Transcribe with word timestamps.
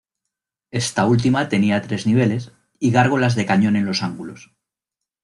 Esta 0.71 1.05
última 1.05 1.47
tenía 1.47 1.83
tres 1.83 2.07
niveles 2.07 2.53
y 2.79 2.89
gárgolas 2.89 3.35
de 3.35 3.45
cañón 3.45 3.75
en 3.75 3.85
los 3.85 4.01
ángulos. 4.01 4.49